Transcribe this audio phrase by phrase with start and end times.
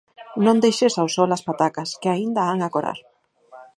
[0.45, 2.99] Non deixes ao sol as patacas, que aínda han acorar.